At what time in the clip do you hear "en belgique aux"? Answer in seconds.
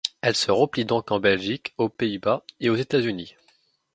1.11-1.87